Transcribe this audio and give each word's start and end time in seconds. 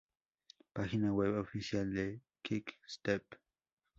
Página 0.73 1.13
web 1.13 1.37
oficial 1.37 1.93
de 1.93 2.21
Quick 2.41 2.75
Step 2.87 3.21